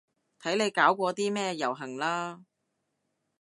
[0.41, 2.43] 睇你搞啲咩遊行啦